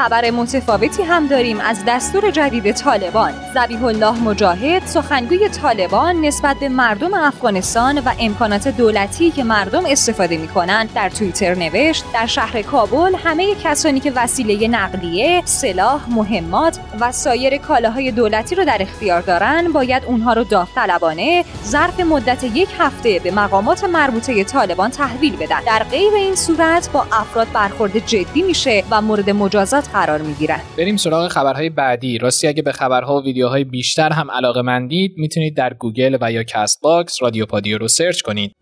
خبر 0.02 0.30
متفاوتی 0.30 1.02
هم 1.02 1.26
داریم 1.26 1.60
از 1.60 1.84
دستور 1.86 2.30
جدید 2.30 2.72
طالبان. 2.72 3.32
زبیح 3.54 3.84
الله 3.84 4.20
مجاهد 4.20 4.86
سخنگوی 4.86 5.48
طالبان 5.48 6.20
نسبت 6.20 6.56
به 6.56 6.68
مردم 6.68 7.14
افغانستان 7.14 7.98
و 7.98 8.12
امکانات 8.20 8.68
دولتی 8.68 9.30
که 9.30 9.44
مردم 9.44 9.82
استفاده 9.86 10.36
می‌کنند 10.36 10.92
در 10.94 11.08
توییتر 11.08 11.54
نوشت 11.54 12.04
در 12.14 12.26
شهر 12.26 12.62
کابل 12.62 13.14
همه 13.24 13.54
کسانی 13.54 14.00
که 14.00 14.12
وسیله 14.16 14.68
نقلیه 14.68 15.42
سلاح 15.44 16.00
مهمات 16.10 16.78
و 17.00 17.12
سایر 17.12 17.58
کالاهای 17.58 18.10
دولتی 18.10 18.54
رو 18.54 18.64
در 18.64 18.78
اختیار 18.80 19.20
دارن 19.20 19.72
باید 19.72 20.04
اونها 20.04 20.32
رو 20.32 20.44
داوطلبانه 20.44 21.44
ظرف 21.64 22.00
مدت 22.00 22.44
یک 22.44 22.68
هفته 22.78 23.18
به 23.18 23.30
مقامات 23.30 23.84
مربوطه 23.84 24.44
طالبان 24.44 24.90
تحویل 24.90 25.36
بدن. 25.36 25.60
در 25.66 25.82
غیر 25.90 26.14
این 26.14 26.34
صورت 26.34 26.92
با 26.92 27.06
افراد 27.12 27.52
برخورد 27.52 28.06
جدی 28.06 28.42
میشه 28.42 28.84
و 28.90 29.00
مورد 29.00 29.30
مجازات 29.30 29.91
قرار 29.92 30.22
می‌گیرن. 30.22 30.60
بریم 30.78 30.96
سراغ 30.96 31.28
خبرهای 31.28 31.70
بعدی. 31.70 32.18
راستی 32.18 32.48
اگه 32.48 32.62
به 32.62 32.72
خبرها 32.72 33.20
و 33.20 33.24
ویدیوهای 33.24 33.64
بیشتر 33.64 34.12
هم 34.12 34.30
علاقه 34.30 34.62
مندید 34.62 35.14
می‌تونید 35.16 35.56
در 35.56 35.74
گوگل 35.74 36.18
و 36.20 36.32
یا 36.32 36.42
کست 36.42 36.80
باکس 36.82 37.22
رادیو 37.22 37.46
پادیو 37.46 37.78
رو 37.78 37.88
search 37.88 38.20
کنید. 38.20 38.52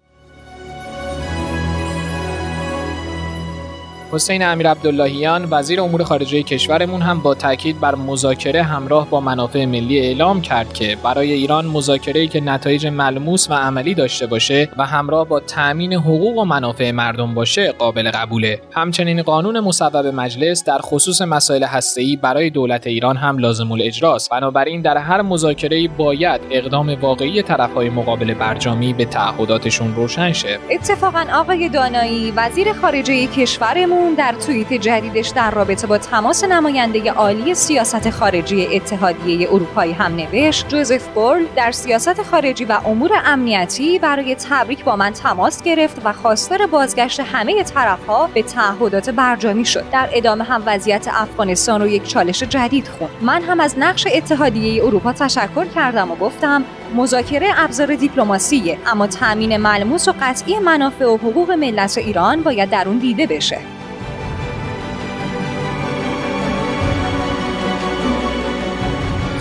حسین 4.13 4.43
امیر 4.43 4.71
عبداللهیان 4.71 5.49
وزیر 5.51 5.81
امور 5.81 6.05
خارجه 6.05 6.43
کشورمون 6.43 7.03
هم 7.03 7.21
با 7.21 7.35
تاکید 7.35 7.81
بر 7.81 7.95
مذاکره 7.95 8.63
همراه 8.63 9.11
با 9.11 9.21
منافع 9.21 9.65
ملی 9.65 9.99
اعلام 9.99 10.41
کرد 10.41 10.73
که 10.73 10.97
برای 11.03 11.33
ایران 11.33 11.67
مذاکره‌ای 11.67 12.29
که 12.29 12.41
نتایج 12.41 12.87
ملموس 12.87 13.51
و 13.51 13.55
عملی 13.55 13.95
داشته 13.95 14.27
باشه 14.27 14.69
و 14.79 14.87
همراه 14.87 15.29
با 15.29 15.41
تأمین 15.41 15.93
حقوق 15.93 16.39
و 16.39 16.45
منافع 16.45 16.91
مردم 16.91 17.35
باشه 17.35 17.73
قابل 17.73 18.11
قبوله. 18.11 18.61
همچنین 18.73 19.23
قانون 19.23 19.61
مصوب 19.61 20.07
مجلس 20.07 20.65
در 20.65 20.79
خصوص 20.79 21.23
مسائل 21.23 21.65
هسته‌ای 21.65 22.17
برای 22.17 22.51
دولت 22.51 22.87
ایران 22.87 23.17
هم 23.17 23.39
لازم 23.39 23.73
الاجراست. 23.73 24.31
بنابراین 24.31 24.83
در 24.83 24.97
هر 24.97 25.23
مذاکره‌ای 25.23 25.89
باید 25.89 26.41
اقدام 26.51 27.01
واقعی 27.01 27.43
طرفهای 27.43 27.91
مقابل 27.91 28.35
برجامی 28.35 28.93
به 28.93 29.05
تعهداتشون 29.05 29.95
روشن 29.95 30.33
شه. 30.33 30.59
اتفاقا 30.71 31.27
آقای 31.35 31.69
دانایی 31.69 32.33
وزیر 32.37 32.73
خارجه 32.73 33.27
کشورمون 33.27 34.00
در 34.19 34.33
توییت 34.33 34.73
جدیدش 34.73 35.29
در 35.29 35.51
رابطه 35.51 35.87
با 35.87 35.99
تماس 35.99 36.45
نماینده 36.45 37.13
عالی 37.13 37.55
سیاست 37.55 38.11
خارجی 38.11 38.67
اتحادیه 38.67 39.49
اروپایی 39.53 39.93
هم 39.93 40.17
نوشت 40.17 40.69
جوزف 40.69 41.09
بورل 41.09 41.45
در 41.57 41.73
سیاست 41.73 42.23
خارجی 42.23 42.65
و 42.65 42.73
امور 42.85 43.11
امنیتی 43.25 43.99
برای 43.99 44.35
تبریک 44.35 44.85
با 44.85 44.97
من 44.97 45.13
تماس 45.13 45.63
گرفت 45.63 46.01
و 46.05 46.13
خواستار 46.13 46.67
بازگشت 46.67 47.21
همه 47.21 47.63
طرفها 47.63 48.31
به 48.35 48.43
تعهدات 48.43 49.11
برجامی 49.11 49.65
شد. 49.65 49.85
در 49.93 50.09
ادامه 50.13 50.45
هم 50.45 50.63
وضعیت 50.67 51.09
افغانستان 51.09 51.81
رو 51.81 51.87
یک 51.87 52.09
چالش 52.09 52.43
جدید 52.43 52.89
خوند. 52.89 53.11
من 53.23 53.43
هم 53.43 53.61
از 53.61 53.79
نقش 53.79 54.07
اتحادیه 54.15 54.85
اروپا 54.85 55.13
تشکر 55.13 55.65
کردم 55.65 56.11
و 56.11 56.17
گفتم 56.17 56.65
مذاکره 56.95 57.49
ابزار 57.57 57.95
دیپلماسیه 57.95 58.79
اما 58.87 59.07
تامین 59.07 59.57
ملموس 59.57 60.09
و 60.09 60.15
قطعی 60.21 60.59
منافع 60.59 61.05
و 61.05 61.17
حقوق 61.17 61.51
ملت 61.51 61.99
ایران 61.99 62.43
باید 62.43 62.71
در 62.71 62.89
اون 62.89 62.99
دیده 62.99 63.27
بشه. 63.27 63.80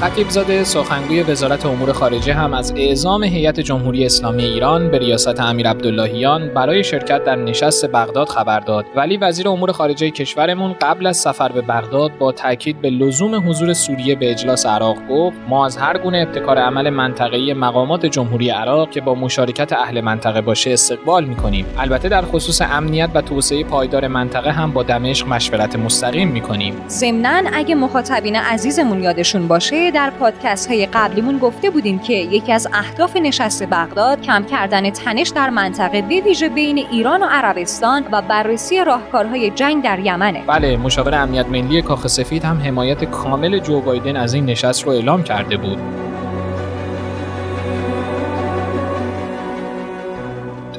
خطیبزاده 0.02 0.64
سخنگوی 0.64 1.24
وزارت 1.24 1.66
امور 1.66 1.92
خارجه 1.92 2.34
هم 2.34 2.54
از 2.54 2.74
اعزام 2.76 3.24
هیئت 3.24 3.60
جمهوری 3.60 4.06
اسلامی 4.06 4.44
ایران 4.44 4.92
به 4.92 4.98
ریاست 4.98 5.40
امیر 5.40 5.70
عبداللهیان 5.70 6.54
برای 6.54 6.84
شرکت 6.84 7.24
در 7.24 7.36
نشست 7.36 7.86
بغداد 7.86 8.30
خبر 8.30 8.60
داد. 8.60 8.86
ولی 8.96 9.18
وزیر 9.18 9.50
امور 9.50 9.72
خارجه 9.72 10.10
کشورمون 10.10 10.76
قبل 10.82 11.08
از 11.08 11.18
سفر 11.18 11.52
به 11.52 11.62
بغداد 11.62 12.12
با 12.20 12.32
تاکید 12.32 12.82
به 12.82 12.90
لزوم 12.90 13.50
حضور 13.50 13.74
سوریه 13.74 14.16
به 14.16 14.32
اجلاس 14.32 14.66
عراق 14.66 14.98
گفت 15.10 15.38
ما 15.50 15.66
از 15.66 15.78
هر 15.78 15.98
گونه 15.98 16.18
ابتکار 16.18 16.58
عمل 16.58 16.90
منطقه‌ای 16.90 17.54
مقامات 17.54 18.06
جمهوری 18.06 18.50
عراق 18.50 18.90
که 18.90 19.02
با 19.02 19.16
مشارکت 19.16 19.74
اهل 19.74 20.02
منطقه 20.02 20.42
باشه 20.42 20.72
استقبال 20.72 21.26
می‌کنیم. 21.26 21.66
البته 21.78 22.10
در 22.10 22.22
خصوص 22.22 22.62
امنیت 22.62 23.10
و 23.14 23.22
توسعه 23.22 23.64
پایدار 23.64 24.08
منطقه 24.08 24.52
هم 24.52 24.72
با 24.72 24.84
دمشق 24.84 25.28
مشورت 25.28 25.76
مستقیم 25.76 26.28
می‌کنیم. 26.28 26.74
ضمنا 26.88 27.42
اگه 27.54 27.76
مخاطبین 27.76 28.36
عزیزمون 28.36 29.04
یادشون 29.04 29.48
باشه 29.48 29.89
در 29.92 30.10
پادکست 30.10 30.68
های 30.68 30.86
قبلیمون 30.86 31.38
گفته 31.38 31.70
بودیم 31.70 32.00
که 32.00 32.14
یکی 32.14 32.52
از 32.52 32.68
اهداف 32.74 33.16
نشست 33.16 33.64
بغداد 33.64 34.22
کم 34.22 34.44
کردن 34.44 34.90
تنش 34.90 35.30
در 35.30 35.50
منطقه 35.50 36.02
به 36.02 36.22
ویژه 36.22 36.50
بین 36.50 36.78
ایران 36.78 37.24
و 37.24 37.26
عربستان 37.26 38.04
و 38.12 38.22
بررسی 38.22 38.84
راهکارهای 38.84 39.50
جنگ 39.50 39.84
در 39.84 40.00
یمنه. 40.00 40.44
بله 40.48 40.78
مشاور 40.78 41.16
امنیت 41.16 41.46
ملی 41.46 41.82
کاخ 41.82 42.08
سفید 42.08 42.44
هم 42.44 42.62
حمایت 42.62 43.04
کامل 43.04 43.60
جو 43.60 43.82
بایدن 43.82 44.16
از 44.16 44.34
این 44.34 44.46
نشست 44.46 44.84
رو 44.84 44.92
اعلام 44.92 45.24
کرده 45.24 45.58
بود. 45.58 46.09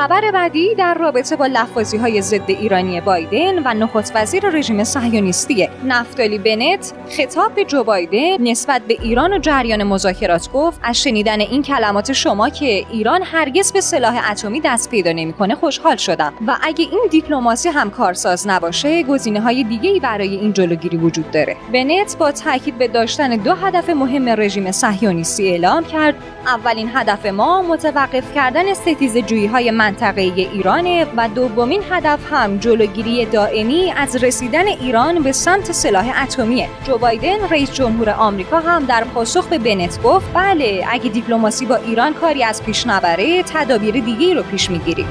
خبر 0.01 0.31
بعدی 0.31 0.75
در 0.75 0.95
رابطه 0.95 1.37
با 1.37 1.47
لفاظی 1.47 1.97
های 1.97 2.23
ضد 2.23 2.51
ایرانی 2.51 3.01
بایدن 3.01 3.59
و 3.59 3.75
نخست 3.75 4.13
وزیر 4.17 4.49
رژیم 4.49 4.85
صهیونیستی 4.85 5.69
نفتالی 5.85 6.39
بنت 6.39 6.93
خطاب 7.11 7.55
به 7.55 7.65
جو 7.65 7.85
بایدن 7.85 8.43
نسبت 8.43 8.83
به 8.83 8.97
ایران 9.03 9.33
و 9.33 9.39
جریان 9.39 9.83
مذاکرات 9.83 10.53
گفت 10.53 10.81
از 10.83 11.03
شنیدن 11.03 11.41
این 11.41 11.63
کلمات 11.63 12.13
شما 12.13 12.49
که 12.49 12.87
ایران 12.91 13.23
هرگز 13.23 13.73
به 13.73 13.81
سلاح 13.81 14.31
اتمی 14.31 14.61
دست 14.61 14.91
پیدا 14.91 15.13
نمی‌کنه 15.13 15.55
خوشحال 15.55 15.97
شدم 15.97 16.33
و 16.47 16.57
اگه 16.63 16.85
این 16.85 17.07
دیپلماسی 17.11 17.69
هم 17.69 17.91
کارساز 17.91 18.49
نباشه 18.49 19.03
گزینه 19.03 19.41
های 19.41 19.65
دیگه 19.65 19.91
ای 19.91 20.01
برای 20.01 20.37
این 20.37 20.53
جلوگیری 20.53 20.97
وجود 20.97 21.31
داره. 21.31 21.57
بنت 21.73 22.17
با 22.19 22.33
تاکید 22.33 22.79
به 22.79 22.89
داشتن 22.89 23.37
دو 23.37 23.55
هدف 23.55 23.91
مهم 23.91 24.29
رژیم 24.29 24.71
صهیونیستی 24.71 25.49
اعلام 25.49 25.85
کرد 25.85 26.15
اولین 26.47 26.91
هدف 26.95 27.27
ما 27.27 27.63
متوقف 27.63 28.35
کردن 28.35 28.75
ستیز 28.75 29.17
جویی 29.17 29.47
های 29.47 29.71
منطقه 29.91 30.21
ایرانه 30.21 31.07
و 31.17 31.29
دومین 31.29 31.83
هدف 31.91 32.33
هم 32.33 32.59
جلوگیری 32.59 33.25
دائمی 33.25 33.93
از 33.97 34.17
رسیدن 34.25 34.67
ایران 34.67 35.23
به 35.23 35.33
سمت 35.33 35.73
سلاح 35.73 36.23
اتمیه. 36.23 36.69
جو 36.85 36.99
بایدن 36.99 37.49
رئیس 37.51 37.73
جمهور 37.73 38.11
آمریکا 38.11 38.61
هم 38.61 38.85
در 38.85 39.05
پاسخ 39.05 39.47
به 39.47 39.59
بنت 39.59 40.03
گفت 40.03 40.27
بله 40.35 40.85
اگه 40.91 41.11
دیپلماسی 41.11 41.67
با 41.67 41.77
ایران 41.77 42.15
کاری 42.15 42.45
از 42.45 42.63
پیش 42.63 42.87
نبره 42.87 43.43
تدابیر 43.43 43.95
دیگه 43.95 44.35
رو 44.35 44.43
پیش 44.43 44.71
می‌گیریم. 44.71 45.07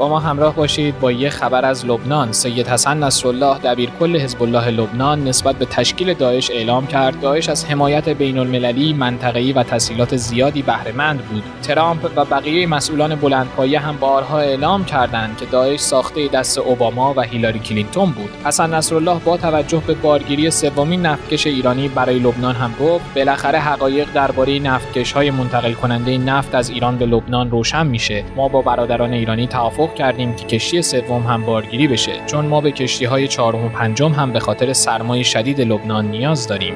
با 0.00 0.08
ما 0.08 0.18
همراه 0.18 0.54
باشید 0.54 1.00
با 1.00 1.12
یه 1.12 1.30
خبر 1.30 1.64
از 1.64 1.86
لبنان. 1.86 2.32
سید 2.32 2.68
حسن 2.68 2.98
نصرالله 2.98 3.58
دبیرکل 3.58 4.16
حزب 4.16 4.42
الله 4.42 4.70
لبنان 4.70 5.24
نسبت 5.24 5.56
به 5.56 5.64
تشکیل 5.64 6.14
داعش 6.14 6.50
اعلام 6.50 6.86
کرد. 6.86 7.20
داعش 7.20 7.48
از 7.48 7.64
حمایت 7.64 8.08
بین 8.08 8.38
المللی 8.38 8.92
منطقه‌ای 8.92 9.52
و 9.52 9.62
تسهیلات 9.62 10.16
زیادی 10.16 10.62
بهرهمند 10.62 11.22
بود. 11.22 11.42
ترامپ 11.62 12.10
و 12.16 12.24
بقیه 12.24 12.66
مسئولان 12.66 13.14
بلندپایه 13.14 13.80
هم 13.80 13.96
بارها 13.96 14.38
اعلام 14.38 14.84
کردند 14.84 15.36
که 15.38 15.46
داعش 15.46 15.80
ساخته 15.80 16.28
دست 16.28 16.58
اوباما 16.58 17.14
و 17.16 17.20
هیلاری 17.20 17.58
کلینتون 17.58 18.10
بود. 18.10 18.30
حسن 18.44 18.74
نصرالله 18.74 19.18
با 19.24 19.36
توجه 19.36 19.82
به 19.86 19.94
بارگیری 19.94 20.50
سومین 20.50 21.06
نفتکش 21.06 21.46
ایرانی 21.46 21.88
برای 21.88 22.18
لبنان 22.18 22.54
هم 22.54 22.74
گفت 22.80 23.04
بالاخره 23.16 23.58
حقایق 23.58 24.08
درباره 24.14 24.58
نفتکش‌های 24.58 25.30
منتقل 25.30 25.72
کننده 25.72 26.18
نفت 26.18 26.54
از 26.54 26.70
ایران 26.70 26.98
به 26.98 27.06
لبنان 27.06 27.50
روشن 27.50 27.86
میشه. 27.86 28.24
ما 28.36 28.48
با 28.48 28.62
برادران 28.62 29.12
ایرانی 29.12 29.46
توافق 29.46 29.89
کردیم 29.94 30.36
که 30.36 30.46
کشتی 30.46 30.82
سوم 30.82 31.22
هم 31.22 31.46
بارگیری 31.46 31.88
بشه 31.88 32.12
چون 32.26 32.46
ما 32.46 32.60
به 32.60 32.72
کشتی 32.72 33.04
های 33.04 33.28
چهارم 33.28 33.64
و 33.64 33.68
پنجم 33.68 34.12
هم 34.12 34.32
به 34.32 34.40
خاطر 34.40 34.72
سرمایه 34.72 35.22
شدید 35.22 35.60
لبنان 35.60 36.10
نیاز 36.10 36.46
داریم. 36.46 36.74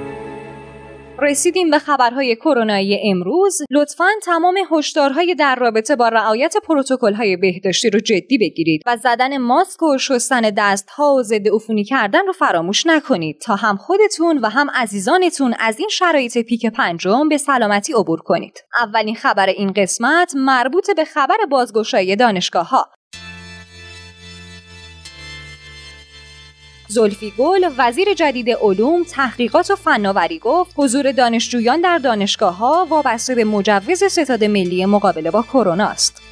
رسیدیم 1.23 1.71
به 1.71 1.79
خبرهای 1.79 2.37
کرونایی 2.37 3.11
امروز. 3.11 3.59
لطفا 3.71 4.09
تمام 4.23 4.55
هشدارهای 4.71 5.35
در 5.35 5.57
رابطه 5.57 5.97
با 5.97 6.09
رعایت 6.09 6.57
پروتکل‌های 6.65 7.37
بهداشتی 7.37 7.91
رو 7.91 8.01
جدی 8.01 8.39
بگیرید 8.39 8.83
و 8.87 8.97
زدن 8.97 9.39
ماسک 9.39 9.83
و 9.83 9.99
شستن 9.99 10.41
دستها 10.41 11.15
و 11.15 11.23
ضد 11.23 11.49
عفونی 11.49 11.85
کردن 11.85 12.27
رو 12.27 12.33
فراموش 12.33 12.87
نکنید. 12.87 13.41
تا 13.41 13.57
هم 13.57 13.77
خودتون 13.77 14.39
و 14.39 14.49
هم 14.49 14.71
عزیزانتون 14.71 15.55
از 15.61 15.79
این 15.79 15.89
شرایط 15.89 16.39
پیک 16.39 16.67
پنجم 16.67 17.29
به 17.29 17.39
سلامتی 17.39 17.93
عبور 17.93 18.21
کنید. 18.21 18.65
اولین 18.83 19.15
خبر 19.15 19.47
این 19.47 19.73
قسمت 19.73 20.33
مربوط 20.37 20.91
به 20.97 21.05
خبر 21.05 21.37
بازگشایی 21.51 22.17
دانشگاه 22.17 22.69
ها 22.69 22.87
زلفی 26.95 27.33
گل 27.39 27.69
وزیر 27.79 28.15
جدید 28.15 28.51
علوم 28.51 29.05
تحقیقات 29.05 29.71
و 29.71 29.77
فناوری 29.77 30.39
گفت 30.39 30.75
حضور 30.77 31.13
دانشجویان 31.13 31.81
در 31.81 31.99
دانشگاه 31.99 32.57
ها 32.57 32.87
وابسته 32.91 33.35
به 33.35 33.45
مجوز 33.45 34.05
ستاد 34.05 34.45
ملی 34.45 34.87
مقابله 34.87 35.31
با 35.31 35.43
کرونا 35.43 35.87
است. 35.87 36.23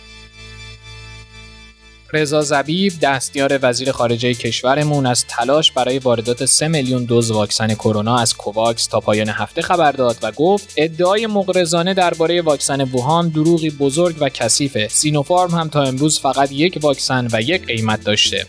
رضا 2.12 2.42
زبیب 2.42 2.92
دستیار 3.02 3.58
وزیر 3.62 3.92
خارجه 3.92 4.34
کشورمون 4.34 5.06
از 5.06 5.24
تلاش 5.26 5.72
برای 5.72 5.98
واردات 5.98 6.44
3 6.44 6.68
میلیون 6.68 7.04
دوز 7.04 7.30
واکسن 7.30 7.74
کرونا 7.74 8.18
از 8.18 8.36
کوواکس 8.36 8.86
تا 8.86 9.00
پایان 9.00 9.28
هفته 9.28 9.62
خبر 9.62 9.92
داد 9.92 10.16
و 10.22 10.32
گفت 10.32 10.74
ادعای 10.76 11.26
مغرضانه 11.26 11.94
درباره 11.94 12.42
واکسن 12.42 12.80
ووهان 12.80 13.28
دروغی 13.28 13.70
بزرگ 13.70 14.16
و 14.20 14.28
کثیفه. 14.28 14.88
سینوفارم 14.88 15.50
هم 15.50 15.68
تا 15.68 15.82
امروز 15.82 16.20
فقط 16.20 16.52
یک 16.52 16.78
واکسن 16.82 17.28
و 17.32 17.40
یک 17.40 17.66
قیمت 17.66 18.04
داشته. 18.04 18.46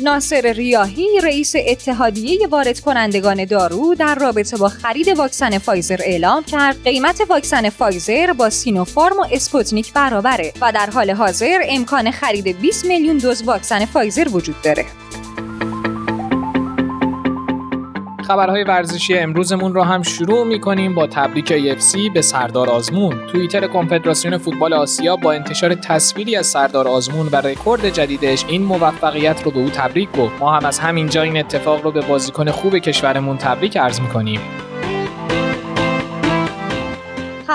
ناصر 0.00 0.52
ریاهی 0.52 1.06
رئیس 1.22 1.52
اتحادیه 1.56 2.46
وارد 2.46 2.80
کنندگان 2.80 3.44
دارو 3.44 3.94
در 3.94 4.14
رابطه 4.14 4.56
با 4.56 4.68
خرید 4.68 5.08
واکسن 5.08 5.58
فایزر 5.58 6.00
اعلام 6.00 6.44
کرد 6.44 6.84
قیمت 6.84 7.20
واکسن 7.28 7.68
فایزر 7.68 8.32
با 8.32 8.50
سینوفارم 8.50 9.18
و 9.18 9.26
اسپوتنیک 9.32 9.92
برابره 9.92 10.52
و 10.60 10.72
در 10.72 10.90
حال 10.90 11.10
حاضر 11.10 11.58
امکان 11.68 12.10
خرید 12.10 12.60
20 12.60 12.84
میلیون 12.84 13.18
دوز 13.18 13.42
واکسن 13.42 13.84
فایزر 13.84 14.28
وجود 14.32 14.62
داره. 14.62 14.84
خبرهای 18.28 18.64
ورزشی 18.64 19.18
امروزمون 19.18 19.74
رو 19.74 19.82
هم 19.82 20.02
شروع 20.02 20.44
می‌کنیم 20.44 20.94
با 20.94 21.06
تبریک 21.06 21.46
AFC 21.48 22.12
به 22.14 22.22
سردار 22.22 22.70
آزمون. 22.70 23.26
توییتر 23.26 23.66
کنفدراسیون 23.66 24.38
فوتبال 24.38 24.72
آسیا 24.72 25.16
با 25.16 25.32
انتشار 25.32 25.74
تصویری 25.74 26.36
از 26.36 26.46
سردار 26.46 26.88
آزمون 26.88 27.28
و 27.32 27.36
رکورد 27.36 27.88
جدیدش 27.88 28.44
این 28.48 28.62
موفقیت 28.62 29.42
رو 29.42 29.50
به 29.50 29.58
او 29.58 29.70
تبریک 29.70 30.12
گفت. 30.12 30.32
ما 30.40 30.52
هم 30.52 30.64
از 30.64 30.78
همینجا 30.78 31.22
این 31.22 31.36
اتفاق 31.36 31.82
رو 31.82 31.90
به 31.90 32.00
بازیکن 32.00 32.50
خوب 32.50 32.78
کشورمون 32.78 33.36
تبریک 33.36 33.76
عرض 33.76 34.00
می‌کنیم. 34.00 34.40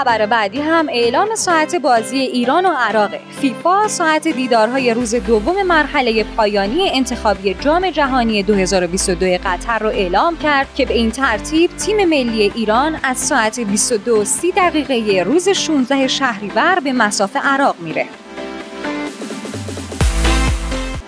خبر 0.04 0.26
بعدی 0.26 0.62
هم 0.62 0.90
اعلام 0.90 1.36
ساعت 1.36 1.76
بازی 1.76 2.18
ایران 2.18 2.66
و 2.66 2.70
عراق 2.70 3.12
فیفا 3.42 3.88
ساعت 3.88 4.28
دیدارهای 4.28 4.94
روز 4.94 5.16
دوم 5.16 5.64
مرحله 5.64 6.24
پایانی 6.24 6.90
انتخابی 6.90 7.54
جام 7.54 7.90
جهانی 7.90 8.44
2022 8.44 9.38
قطر 9.46 9.80
رو 9.80 9.88
اعلام 9.88 10.38
کرد 10.38 10.76
که 10.76 10.86
به 10.86 10.94
این 10.94 11.12
ترتیب 11.12 11.72
تیم 11.78 12.06
ملی 12.06 12.52
ایران 12.56 13.00
از 13.04 13.18
ساعت 13.18 13.60
22 13.60 14.26
30 14.26 14.52
دقیقه 14.52 15.24
روز 15.24 15.50
16 15.50 16.08
شهریور 16.08 16.80
به 16.84 16.94
مساف 16.94 17.38
عراق 17.44 17.76
میره. 17.80 18.06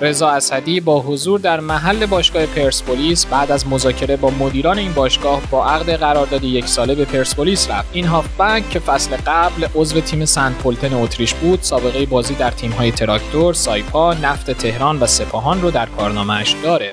رضا 0.02 0.30
اسدی 0.30 0.80
با 0.80 1.02
حضور 1.02 1.40
در 1.40 1.60
محل 1.60 2.06
باشگاه 2.06 2.46
پرسپولیس 2.46 3.26
بعد 3.26 3.52
از 3.52 3.68
مذاکره 3.68 4.18
با 4.18 4.30
مدیران 4.30 4.78
این 4.78 4.94
باشگاه 4.94 5.42
با 5.52 5.66
عقد 5.66 5.90
قرارداد 5.90 6.44
یک 6.44 6.68
ساله 6.68 6.96
به 6.96 7.06
پرسپولیس 7.06 7.72
رفت 7.72 7.90
این 7.94 8.06
هافبک 8.06 8.70
که 8.70 8.80
فصل 8.80 9.16
قبل 9.28 9.68
عضو 9.76 10.02
تیم 10.02 10.26
سنت 10.26 10.56
پولتن 10.56 10.94
اتریش 10.94 11.34
بود 11.34 11.62
سابقه 11.62 12.06
بازی 12.06 12.36
در 12.36 12.52
تیم‌های 12.52 12.92
تراکتور، 12.92 13.54
سایپا، 13.54 14.14
نفت 14.14 14.52
تهران 14.52 15.00
و 15.00 15.08
سپاهان 15.08 15.62
رو 15.62 15.72
در 15.72 15.86
کارنامه‌اش 15.86 16.56
داره. 16.64 16.92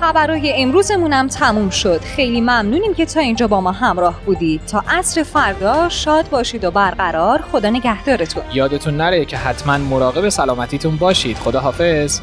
خبرهای 0.00 0.52
امروزمون 0.62 1.12
هم 1.12 1.28
تموم 1.28 1.70
شد. 1.70 2.00
خیلی 2.00 2.40
ممنونیم 2.40 2.94
که 2.94 3.06
تا 3.06 3.20
اینجا 3.20 3.46
با 3.46 3.60
ما 3.60 3.72
همراه 3.72 4.20
بودید 4.26 4.60
تا 4.66 4.84
عصر 4.88 5.22
فردا 5.22 5.88
شاد 5.88 6.30
باشید 6.30 6.64
و 6.64 6.70
برقرار. 6.70 7.44
خدا 7.52 7.70
نگهدارتون. 7.70 8.42
یادتون 8.52 8.96
نره 8.96 9.24
که 9.24 9.36
حتما 9.36 9.78
مراقب 9.78 10.28
سلامتیتون 10.28 10.96
باشید. 10.96 11.36
خدا 11.36 11.60
حافظ 11.60 12.20